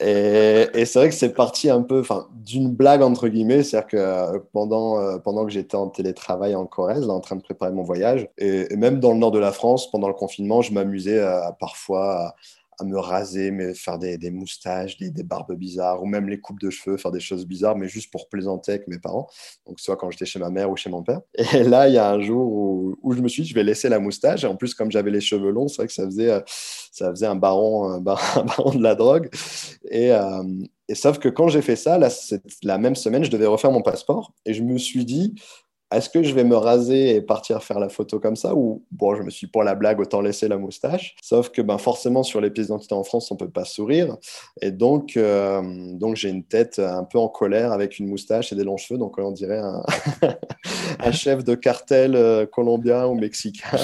[0.02, 3.95] Et, et c'est vrai que c'est parti un peu d'une blague, entre guillemets, c'est-à-dire que
[3.95, 7.71] euh, pendant, euh, pendant que j'étais en télétravail en Corrèze, là, en train de préparer
[7.71, 11.25] mon voyage, et, même dans le nord de la France, pendant le confinement, je m'amusais
[11.62, 12.36] parfois
[12.80, 16.70] à me raser, mais faire des, moustaches, des, barbes bizarres, ou même les coupes de
[16.70, 19.28] cheveux, faire des choses bizarres, mais juste pour plaisanter avec mes parents.
[19.68, 21.22] Donc, soit quand j'étais chez ma mère ou chez mon père.
[21.54, 23.89] Et là, il y a un jour où, je me suis dit, je vais laisser
[23.89, 24.44] la moustache.
[24.44, 26.42] Et en plus, comme j'avais les cheveux longs, c'est vrai que ça faisait, euh,
[26.92, 29.30] ça faisait un baron, un baron, de la drogue.
[29.89, 30.44] Et, euh,
[30.88, 32.10] et sauf que quand j'ai fait ça, là,
[32.63, 34.34] la même semaine, je devais refaire mon passeport.
[34.46, 35.36] Et je me suis dit,
[35.91, 39.15] est-ce que je vais me raser et partir faire la photo comme ça ou bon
[39.15, 41.15] je me suis pour la blague autant laisser la moustache.
[41.21, 44.17] Sauf que ben forcément sur les pièces d'identité en France on peut pas sourire.
[44.62, 45.62] Et donc euh,
[45.95, 48.99] donc j'ai une tête un peu en colère avec une moustache et des longs cheveux.
[48.99, 53.78] Donc on dirait un, chef de cartel euh, colombien ou mexicain.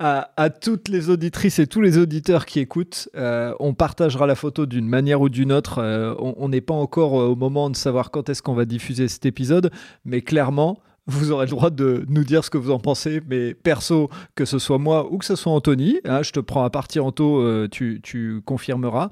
[0.00, 4.66] À, toutes les auditrices et tous les auditeurs qui écoutent euh, on partagera la photo
[4.66, 5.80] d'une manière ou d'une autre.
[6.18, 9.70] On n'est pas encore au moment de savoir quand est-ce qu'on va diffuser cet épisode.
[10.04, 13.20] Mais clairement vous aurez le droit de nous dire ce que vous en pensez.
[13.28, 16.64] Mais perso, que ce soit moi ou que ce soit Anthony, hein, je te prends
[16.64, 19.10] à partir, Anto, euh, tu, tu confirmeras.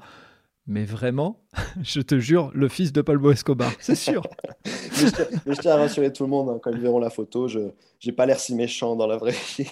[0.69, 1.41] Mais vraiment,
[1.81, 4.21] je te jure, le fils de Pablo Escobar, c'est sûr.
[4.65, 7.71] mais, je, tiens à rassurer tout le monde, hein, quand ils verront la photo, je
[8.05, 9.67] n'ai pas l'air si méchant dans la vraie vie.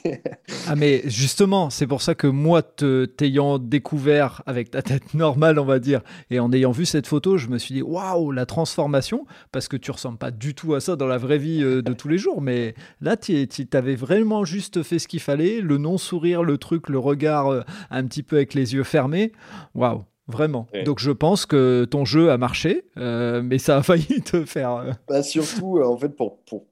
[0.67, 5.65] ah mais justement, c'est pour ça que moi, t'ayant découvert avec ta tête normale, on
[5.65, 9.27] va dire, et en ayant vu cette photo, je me suis dit, waouh, la transformation,
[9.51, 11.93] parce que tu ressembles pas du tout à ça dans la vraie vie euh, de
[11.93, 16.41] tous les jours, mais là, tu avais vraiment juste fait ce qu'il fallait, le non-sourire,
[16.41, 19.31] le truc, le regard euh, un petit peu avec les yeux fermés.
[19.75, 20.67] Waouh Vraiment.
[20.85, 24.71] Donc je pense que ton jeu a marché, euh, mais ça a failli te faire.
[24.75, 26.65] Euh, bah, surtout, euh, en fait, pour, pour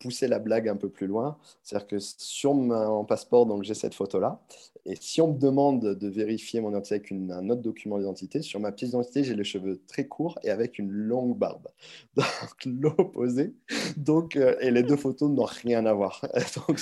[0.00, 3.94] pousser la blague un peu plus loin, c'est-à-dire que sur mon passeport, donc j'ai cette
[3.94, 4.40] photo-là,
[4.84, 8.60] et si on me demande de vérifier mon identité avec un autre document d'identité, sur
[8.60, 11.68] ma pièce d'identité, j'ai les cheveux très courts et avec une longue barbe.
[12.16, 12.26] Donc
[12.66, 13.54] l'opposé.
[13.96, 16.20] Donc, et les deux photos n'ont rien à voir.
[16.68, 16.78] Donc,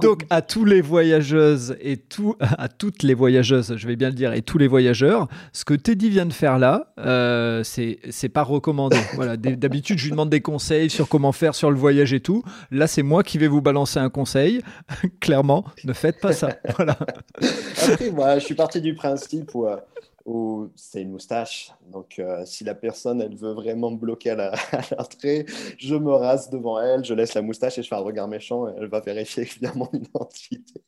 [0.00, 4.14] Donc à tous les voyageuses et tout, à toutes les voyageuses, je vais bien le
[4.14, 8.42] dire, et tous les voyageurs, ce que Teddy vient de faire là, euh, c'est pas
[8.42, 8.96] recommandé.
[9.14, 12.44] Voilà, d'habitude je lui demande des conseils sur comment faire sur le voyage et tout.
[12.70, 14.62] Là c'est moi qui vais vous balancer un conseil.
[15.20, 16.56] Clairement, ne faites pas ça.
[16.76, 16.96] Voilà.
[17.82, 19.76] Après moi, je suis parti du principe où euh,
[20.74, 21.72] c'est une moustache.
[21.90, 24.52] Donc, euh, si la personne, elle veut vraiment me bloquer à
[24.96, 25.46] l'entrée,
[25.78, 28.68] je me rase devant elle, je laisse la moustache et je fais un regard méchant
[28.68, 30.82] et elle va vérifier bien mon identité.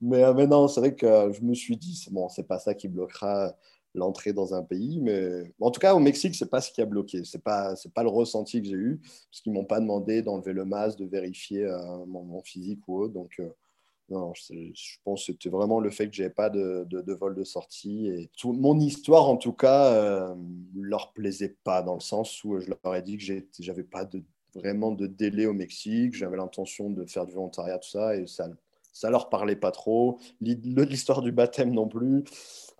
[0.00, 2.74] Mais, euh, non, c'est vrai que je me suis dit, c'est bon, c'est pas ça
[2.74, 3.54] qui bloquera
[3.94, 5.00] l'entrée dans un pays.
[5.00, 7.24] Mais en tout cas, au Mexique, c'est pas ce qui a bloqué.
[7.24, 9.00] C'est pas, pas le ressenti que j'ai eu
[9.30, 13.14] parce qu'ils m'ont pas demandé d'enlever le masque, de vérifier euh, mon, physique ou autre.
[13.14, 13.40] Donc,
[14.12, 14.54] non, je,
[15.04, 18.08] pense que c'était vraiment le fait que j'avais pas de, de, vol de sortie.
[18.08, 20.34] Et mon histoire, en tout cas, euh,
[20.74, 23.24] leur plaisait pas dans le sens où je leur ai dit que
[23.60, 24.22] j'avais pas de,
[24.54, 26.14] vraiment de délai au Mexique.
[26.14, 28.48] J'avais l'intention de faire du volontariat, tout ça, et ça,
[28.92, 30.18] ça leur parlait pas trop.
[30.40, 32.24] L'histoire du baptême non plus,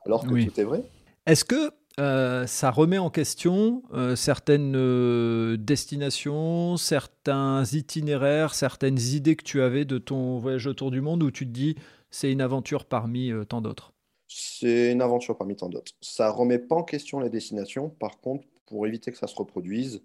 [0.04, 0.84] alors que tout est vrai.
[1.24, 9.36] Est-ce que euh, ça remet en question euh, certaines euh, destinations, certains itinéraires, certaines idées
[9.36, 11.76] que tu avais de ton voyage autour du monde où tu te dis
[12.10, 13.92] c'est une aventure parmi tant d'autres?
[14.28, 15.92] C'est une aventure parmi tant d'autres.
[16.00, 17.90] Ça remet pas en question les destinations.
[17.90, 20.02] Par contre, pour éviter que ça se reproduise,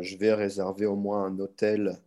[0.00, 1.98] je vais réserver au moins un hôtel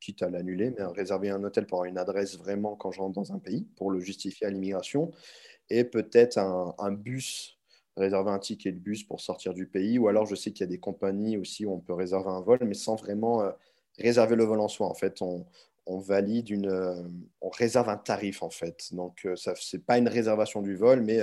[0.00, 3.32] quitte à l'annuler, mais réserver un hôtel pour une adresse vraiment quand je rentre dans
[3.32, 5.10] un pays, pour le justifier à l'immigration,
[5.70, 7.53] et peut-être un, un, bus
[7.96, 10.68] réserver un ticket de bus pour sortir du pays, ou alors je sais qu'il y
[10.68, 13.50] a des compagnies aussi où on peut réserver un vol, mais sans vraiment euh,
[13.98, 14.88] réserver le vol en soi.
[14.88, 15.46] En fait, on,
[15.86, 17.02] valide une, euh,
[17.40, 18.92] on réserve un tarif en fait.
[18.92, 21.20] Donc euh, ça, c'est pas une réservation du vol, mais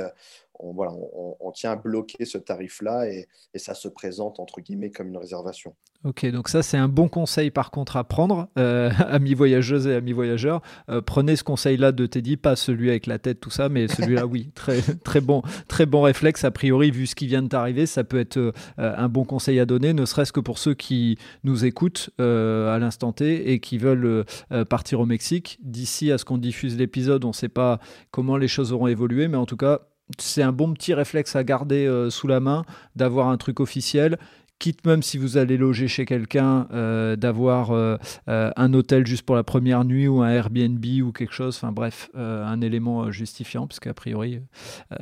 [0.62, 4.90] on, voilà, on, tient à bloquer ce tarif-là et, et, ça se présente entre guillemets
[4.90, 5.76] comme une réservation.
[6.04, 9.94] Ok, donc ça c'est un bon conseil par contre à prendre, euh, amis voyageuses et
[9.94, 10.62] amis voyageurs.
[10.90, 14.26] Euh, prenez ce conseil-là de Teddy, pas celui avec la tête, tout ça, mais celui-là,
[14.26, 16.44] oui, très, très, bon, très bon réflexe.
[16.44, 19.60] A priori, vu ce qui vient de t'arriver, ça peut être euh, un bon conseil
[19.60, 23.78] à donner, ne serait-ce que pour ceux qui nous écoutent à l'instant T et qui
[23.78, 24.26] veulent
[24.70, 25.60] partir au Mexique.
[25.62, 27.80] D'ici à ce qu'on diffuse l'épisode, on ne sait pas
[28.12, 29.82] comment les choses auront évolué, mais en tout cas,
[30.20, 32.64] c'est un bon petit réflexe à garder sous la main,
[32.96, 34.18] d'avoir un truc officiel
[34.62, 37.98] quitte même si vous allez loger chez quelqu'un, euh, d'avoir euh,
[38.30, 41.72] euh, un hôtel juste pour la première nuit ou un Airbnb ou quelque chose, enfin
[41.72, 44.40] bref, un élément justifiant, parce qu'a priori,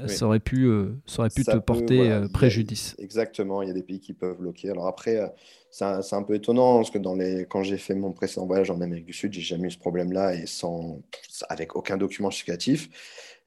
[0.07, 0.69] ça aurait pu,
[1.05, 2.95] ça aurait pu te porter préjudice.
[2.99, 4.69] exactement, il y a des pays qui peuvent bloquer.
[4.69, 5.19] Alors après,
[5.69, 8.79] c'est un, peu étonnant, parce que dans les, quand j'ai fait mon précédent voyage en
[8.79, 11.01] Amérique du Sud, j'ai jamais eu ce problème-là, et sans,
[11.49, 12.89] avec aucun document justificatif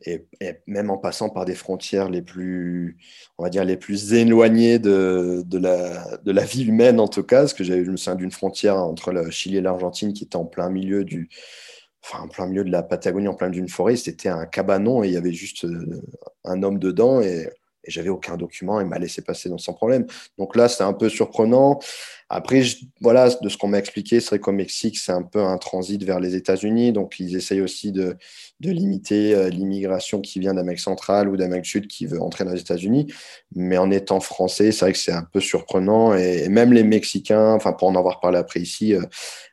[0.05, 0.27] et,
[0.67, 2.99] même en passant par des frontières les plus,
[3.38, 7.41] on va dire, les plus éloignées de, la, de la vie humaine en tout cas,
[7.41, 10.37] parce que j'avais, je me souviens d'une frontière entre le Chili et l'Argentine qui était
[10.37, 11.29] en plein milieu du,
[12.05, 13.97] enfin, en plein milieu de la Patagonie, en plein d'une forêt.
[13.97, 16.03] C'était un cabanon et il y avait juste euh,
[16.45, 17.49] un homme dedans et
[17.85, 20.07] et j'avais aucun document, il m'a laissé passer sans problème.
[20.38, 21.81] Donc là, c'est un peu surprenant.
[22.29, 22.62] Après,
[23.01, 26.03] voilà, de ce qu'on m'a expliqué, c'est vrai qu'au Mexique, c'est un peu un transit
[26.03, 26.92] vers les États-Unis.
[26.92, 28.16] Donc, ils essayent aussi de,
[28.61, 32.45] de limiter euh, l'immigration qui vient d'Amérique centrale ou d'Amérique du Sud qui veut entrer
[32.45, 33.12] dans les États-Unis.
[33.55, 36.14] Mais en étant français, c'est vrai que c'est un peu surprenant.
[36.14, 39.03] Et, même les Mexicains, enfin, pour en avoir parlé après ici, euh,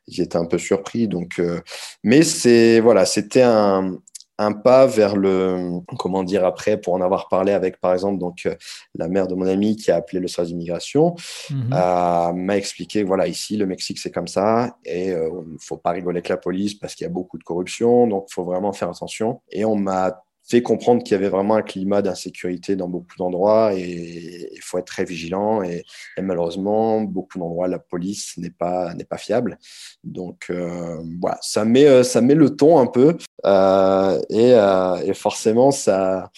[0.08, 1.10] ils étaient un peu surpris.
[1.10, 1.60] Donc, euh,
[2.04, 3.98] mais c'est voilà, c'était un,
[4.40, 8.46] un pas vers le, comment dire après, pour en avoir parlé avec, par exemple, donc
[8.46, 8.56] euh,
[8.96, 11.16] la mère de mon ami qui a appelé le service d'immigration,
[11.50, 11.74] mhm.
[11.74, 16.20] euh, m'a expliqué, voilà, ici, le Mexique, c'est comme ça, et euh, faut pas rigoler
[16.20, 19.42] avec la police parce qu'il y a beaucoup de corruption, donc faut vraiment faire attention.
[19.52, 23.74] Et on m'a fait comprendre qu'il y avait vraiment un climat d'insécurité dans beaucoup d'endroits
[23.76, 25.62] et il faut être très vigilant.
[25.62, 25.84] Et,
[26.20, 29.60] malheureusement, beaucoup d'endroits, la police n'est pas, n'est pas fiable.
[30.04, 33.18] Donc, euh, voilà, ça met, euh, ça met le ton un peu.
[33.46, 34.54] Euh, et,
[35.08, 36.32] et, forcément, ça,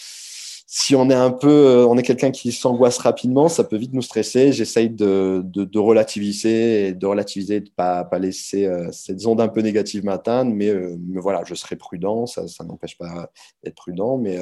[0.73, 4.01] si on est un peu, on est quelqu'un qui s'angoisse rapidement, ça peut vite nous
[4.01, 4.53] stresser.
[4.53, 5.43] J'essaye de,
[5.77, 10.53] relativiser et de relativiser, de pas, pas laisser cette onde un peu négative m'atteindre.
[10.55, 10.73] Mais,
[11.09, 12.25] mais voilà, je serai prudent.
[12.25, 13.29] Ça, n'empêche pas
[13.65, 14.39] d'être prudent, mais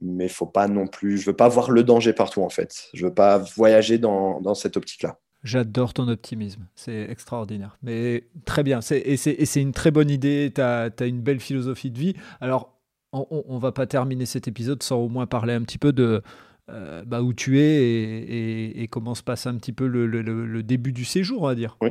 [0.00, 1.18] mais faut pas non plus.
[1.18, 2.88] Je veux pas voir le danger partout en fait.
[2.94, 5.18] Je veux pas voyager dans, cette optique-là.
[5.42, 7.76] J'adore ton optimisme, c'est extraordinaire.
[7.82, 11.98] Mais très bien, et c'est une très bonne idée, tu as, une belle philosophie de
[11.98, 12.14] vie.
[12.40, 12.73] Alors,
[13.14, 16.22] on ne va pas terminer cet épisode sans au moins parler un petit peu de
[16.70, 20.22] euh, bah, où tu es et, et, comment se passe un petit peu le, le,
[20.22, 21.76] le, début du séjour, on va dire.
[21.82, 21.90] Oui.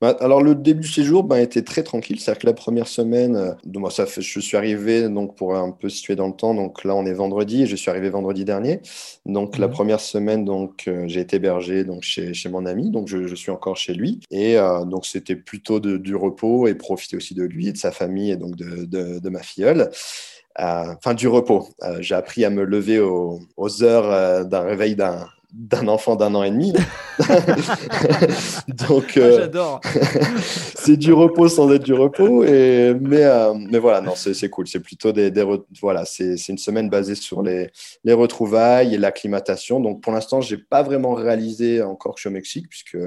[0.00, 3.36] Bah, alors le début du séjour bah, était très tranquille, c'est-à-dire que la première semaine,
[3.36, 6.54] euh, moi, ça fait, je suis arrivé donc pour un peu situer dans le temps,
[6.54, 8.80] donc là on est vendredi et je suis arrivé vendredi dernier.
[9.26, 9.72] Donc la mhm.
[9.72, 13.34] première semaine donc euh, j'ai été hébergé donc chez, chez mon ami, donc je, je,
[13.34, 17.34] suis encore chez lui et euh, donc c'était plutôt de, du repos et profiter aussi
[17.34, 19.90] de lui et de sa famille et donc de, de, de ma filleule.
[20.58, 21.68] Enfin, du repos.
[22.00, 26.42] j'ai appris à me lever aux, aux heures d'un réveil d'un d'un enfant d'un an
[26.42, 26.72] et demi.
[28.68, 29.80] Donc, ah, euh, j'adore.
[30.74, 32.44] c'est du repos sans être du repos.
[32.44, 34.68] Et, mais, euh, mais voilà, non, c'est, cool.
[34.68, 35.32] C'est plutôt des,
[35.80, 37.70] voilà, c'est, une semaine basée sur les,
[38.04, 39.80] les retrouvailles et l'acclimatation.
[39.80, 42.98] Donc, pour l'instant, j'ai pas vraiment réalisé encore que je suis au Mexique, puisque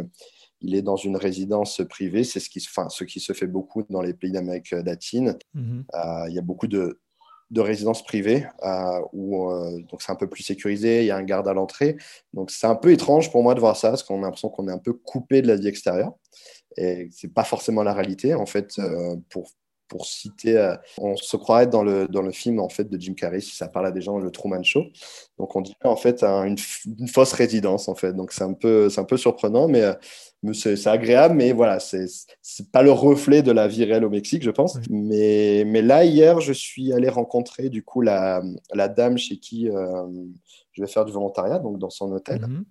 [0.61, 2.23] il est dans une résidence privée.
[2.23, 5.37] C'est ce qui, enfin, ce qui se fait beaucoup dans les pays d'Amérique latine.
[5.55, 5.83] Mm-hmm.
[5.93, 6.99] Euh, il y a beaucoup de,
[7.51, 11.17] de résidence privée euh, où euh, donc c'est un peu plus sécurisé, il y a
[11.17, 11.97] un garde à l'entrée.
[12.33, 14.67] Donc c'est un peu étrange pour moi de voir ça parce qu'on a l'impression qu'on
[14.69, 16.13] est un peu coupé de la vie extérieure
[16.77, 19.51] et c'est pas forcément la réalité en fait euh, pour
[19.87, 23.41] pour citer, on se croirait dans le, dans le film en fait de Jim Carrey,
[23.41, 24.85] si ça parle à des gens, le Truman Show.
[25.37, 26.55] Donc on dirait en fait une,
[26.97, 28.13] une, fausse résidence en fait.
[28.13, 29.83] Donc c'est un peu, un peu surprenant, mais
[30.53, 34.49] c'est agréable, mais voilà, c'est pas le reflet de la vie réelle au Mexique, je
[34.49, 34.77] pense.
[34.89, 38.41] Mais, mais là, hier, je suis allé rencontrer du coup la,
[38.73, 40.07] la dame chez qui euh,
[40.71, 42.41] je vais faire du volontariat, donc dans son hôtel.
[42.41, 42.65] Mhm.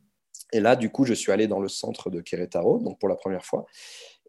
[0.53, 3.15] Et là, du coup, je suis allé dans le centre de Querétaro, donc pour la
[3.15, 3.67] première fois.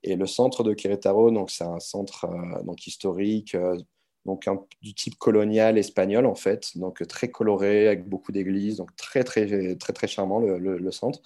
[0.03, 3.55] Et le centre de Querétaro, donc c'est un centre euh, donc historique.
[3.55, 3.75] Euh,
[4.25, 4.45] donc
[4.81, 9.75] du type colonial espagnol en fait, donc très coloré avec beaucoup d'églises, donc très très
[9.75, 11.19] très très charmant le, centre,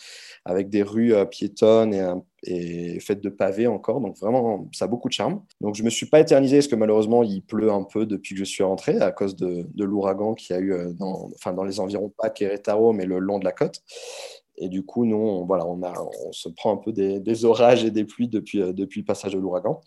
[0.46, 5.10] avec des rues euh, piétonnes et, faites de pavés encore, donc vraiment ça a beaucoup
[5.10, 5.42] de charme.
[5.62, 8.40] Donc je me suis pas éternisé parce que malheureusement il pleut un peu depuis que
[8.40, 11.64] je suis rentré à cause de, l'ouragan qu'il y a eu euh, dans, enfin, dans
[11.64, 13.82] les environs pas Querétaro mais le long de la côte.
[14.58, 17.92] Et du coup, nous, on, voilà, on, se prend un peu des, des orages et
[17.92, 19.82] des pluies depuis, euh, depuis le passage de l'ouragan.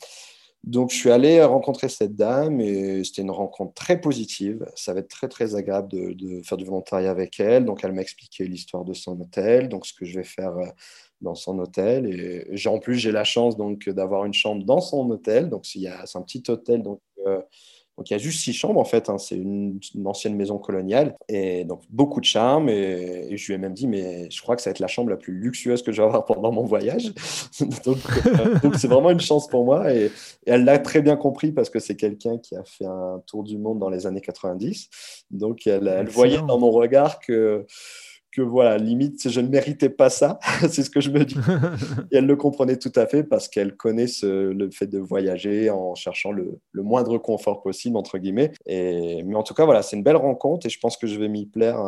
[0.64, 4.66] Donc, je suis allé rencontrer cette dame et c'était une rencontre très positive.
[4.74, 7.64] Ça va être très, très agréable de, faire du volontariat avec elle.
[7.64, 10.66] Donc, elle m'a expliqué l'histoire de son hôtel, donc ce que je vais faire euh,
[11.20, 12.06] dans son hôtel.
[12.06, 15.48] Et en plus, j'ai la chance donc d'avoir une chambre dans son hôtel.
[15.48, 17.40] Donc, c'est un petit hôtel donc, euh,
[17.98, 19.18] donc il y a juste six chambres en fait, hein.
[19.18, 22.68] c'est une, ancienne maison coloniale et donc beaucoup de charme.
[22.68, 25.10] Et, je lui ai même dit, mais je crois que ça va être la chambre
[25.10, 27.12] la plus luxueuse que je vais avoir pendant mon voyage.
[27.88, 30.10] Euh, donc c'est vraiment une chance pour moi et,
[30.46, 33.58] elle l'a très bien compris parce que c'est quelqu'un qui a fait un tour du
[33.58, 34.88] monde dans les années 90.
[35.30, 37.66] Donc elle, elle voyait dans mon regard que
[38.38, 40.38] que voilà, limite, je ne méritais pas ça,
[40.70, 41.34] c'est ce que je me dis.
[42.12, 45.96] Et elle le comprenait tout à fait parce qu'elle connaît le fait de voyager en
[45.96, 48.52] cherchant le, moindre confort possible, entre guillemets.
[48.66, 51.18] Et, mais en tout cas, voilà, c'est une belle rencontre et je pense que je
[51.18, 51.80] vais m'y plaire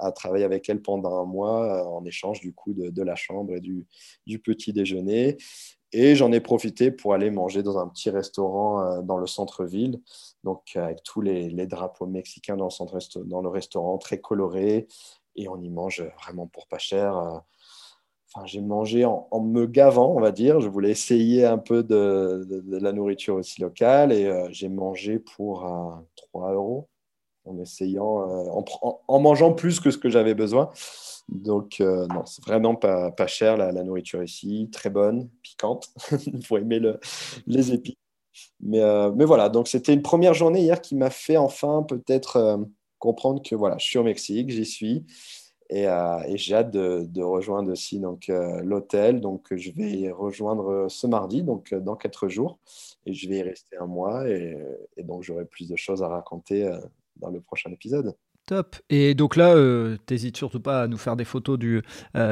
[0.00, 3.54] à, travailler avec elle pendant un mois euh, en échange du coup de, la chambre
[3.54, 3.86] et du,
[4.26, 5.36] du petit déjeuner.
[5.92, 10.00] Et j'en ai profité pour aller manger dans un petit restaurant euh, dans le centre-ville,
[10.42, 14.88] donc avec tous les, les, drapeaux mexicains dans le, centre, dans le restaurant, très coloré,
[15.36, 17.16] et on y mange vraiment pour pas cher.
[17.16, 17.38] Euh.
[18.32, 20.60] Enfin, j'ai mangé en, me gavant, on va dire.
[20.60, 25.60] Je voulais essayer un peu de, la nourriture aussi locale et euh, j'ai mangé pour
[26.16, 26.88] 3 euh, euros
[27.44, 28.64] en essayant,
[29.06, 30.70] en, mangeant plus que ce que j'avais besoin.
[31.28, 35.90] Donc, non, c'est vraiment pas, pas cher la, nourriture ici, très bonne, piquante.
[36.26, 36.98] Il faut aimer le,
[37.46, 37.96] les épices.
[38.60, 38.80] Mais,
[39.14, 42.66] mais voilà, donc c'était une première journée hier qui m'a fait enfin peut-être
[43.04, 45.04] comprendre que voilà, je suis au Mexique, j'y suis.
[45.68, 49.20] Et, euh, j'ai hâte de, rejoindre aussi donc euh, l'hôtel.
[49.20, 52.58] Donc je vais rejoindre ce mardi, donc euh, dans quatre jours,
[53.04, 54.26] et je vais y rester un mois.
[54.28, 54.56] Et,
[55.02, 56.70] donc j'aurai plus de choses à raconter
[57.16, 58.16] dans le prochain épisode.
[58.46, 58.76] Top.
[58.90, 59.54] Et donc là,
[60.04, 61.82] t'hésites surtout pas à nous faire des photos du,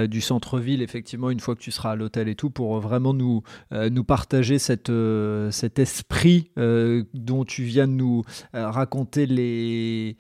[0.09, 3.43] du centre-ville, effectivement, une fois que tu seras à l'hôtel et tout, pour vraiment nous,
[3.71, 4.93] nous partager cette,
[5.51, 10.19] cet esprit dont tu viens de nous raconter les,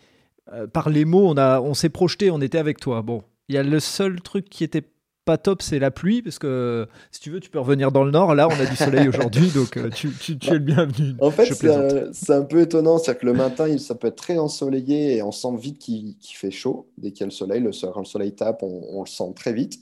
[0.52, 3.02] euh, par les mots, on, a, on s'est projeté, on était avec toi.
[3.02, 4.84] Bon, il y a le seul truc qui était
[5.24, 8.10] pas top, c'est la pluie, parce que si tu veux, tu peux revenir dans le
[8.10, 8.34] nord.
[8.34, 11.14] Là, on a du soleil aujourd'hui, donc euh, tu, tu, es le bienvenu.
[11.20, 12.98] En fait, c'est un, peu étonnant.
[12.98, 16.50] C'est-à-dire que le matin, ça peut être très ensoleillé et on sent vite qu'il fait
[16.50, 16.88] chaud.
[16.98, 19.52] Dès qu'il y a le soleil, le, quand le soleil tape, on, le sent très
[19.52, 19.78] vite.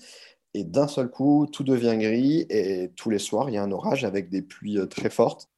[0.52, 3.70] Et d'un seul coup, tout devient gris et tous les soirs, il y a un
[3.70, 5.48] orage avec des pluies euh, très fortes.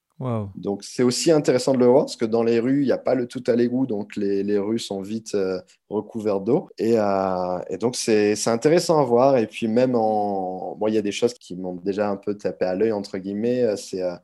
[0.55, 2.99] Donc c'est aussi intéressant de le voir parce que dans les rues, il n'y a
[2.99, 6.69] pas le tout à l'égout, donc les, les, rues sont vite euh, recouvertes d'eau.
[6.79, 9.37] Et, euh, et, donc c'est intéressant à voir.
[9.37, 10.77] Et puis même en...
[10.79, 13.19] Bon, il y a des choses qui m'ont déjà un peu tapé à l'œil, entre
[13.19, 13.63] guillemets.
[13.63, 14.17] Euh,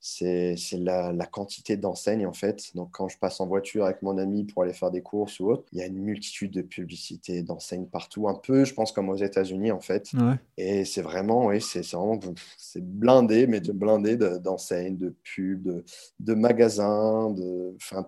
[0.00, 2.74] c'est c'est la, la, quantité d'enseignes en fait.
[2.74, 5.50] Donc quand je passe en voiture avec mon ami pour aller faire des courses ou
[5.50, 9.08] autre, il y a une multitude de publicités, d'enseignes partout, un peu, je pense comme
[9.08, 10.12] aux États-Unis en fait.
[10.56, 12.18] Et c'est vraiment, oui, c'est vraiment,
[12.56, 15.84] c'est blindé, mais de blindé d'enseignes, de, pubs, de,
[16.20, 18.06] de magasins, de, enfin,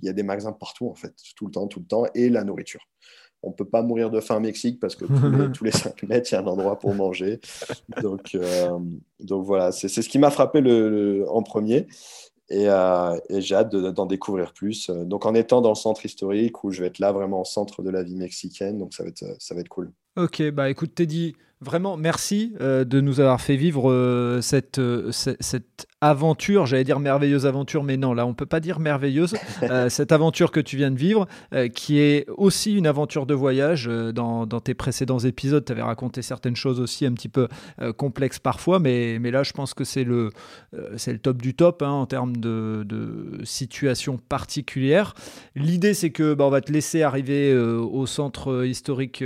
[0.00, 2.28] il y a des magasins partout en fait, tout le temps, tout le temps, et
[2.28, 2.86] la nourriture
[3.46, 5.04] on peut pas mourir de faim au Mexique parce que
[5.52, 7.40] tous les, 5 mètres, il y a un endroit pour manger.
[8.02, 8.78] Donc, euh,
[9.20, 11.86] donc voilà, c'est ce qui m'a frappé le, en premier.
[12.48, 14.90] Et, euh, et j'ai hâte d'en découvrir plus.
[14.90, 17.82] Donc en étant dans le centre historique où je vais être là vraiment au centre
[17.82, 19.92] de la vie mexicaine, donc ça va être, ça va être cool.
[20.16, 26.66] Ok, bah écoute Teddy, vraiment merci euh, de nous avoir fait vivre cette, cette aventure,
[26.66, 30.50] j'allais dire merveilleuse aventure, mais non, là on peut pas dire merveilleuse, euh, cette aventure
[30.50, 33.88] que tu viens de vivre, euh, qui est aussi une aventure de voyage.
[33.88, 37.48] Euh, dans, tes précédents épisodes, tu avais raconté certaines choses aussi un petit peu
[37.96, 40.30] complexes parfois, mais, mais là je pense que c'est le,
[40.96, 45.14] c'est le top du top hein, en termes de, de situation particulière.
[45.54, 49.22] L'idée c'est que bah, on va te laisser arriver au centre historique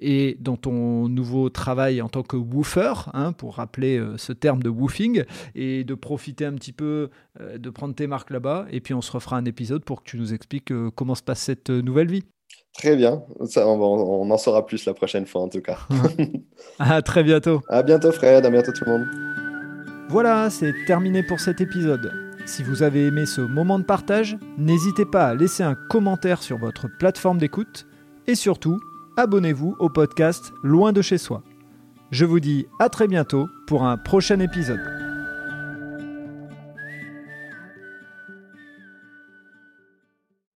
[0.00, 4.68] et dans ton nouveau travail en tant que woofer, hein, pour rappeler ce terme de
[4.68, 8.66] woofing et de profiter un petit peu, euh, de prendre tes marques là-bas.
[8.70, 11.22] Et puis on se refera un épisode pour que tu nous expliques euh, comment se
[11.22, 12.24] passe cette euh, nouvelle vie.
[12.74, 15.78] Très bien, Ça, on, en saura plus la prochaine fois en tout cas.
[16.78, 17.60] à très bientôt.
[17.68, 19.06] À bientôt Fred, à bientôt tout le monde.
[20.08, 22.12] Voilà, c'est terminé pour cet épisode.
[22.46, 26.58] Si vous avez aimé ce moment de partage, n'hésitez pas à laisser un commentaire sur
[26.58, 27.86] votre plateforme d'écoute
[28.26, 28.80] et surtout,
[29.16, 31.42] abonnez-vous au podcast Loin de chez soi.
[32.10, 34.93] Je vous dis à très bientôt pour un prochain épisode.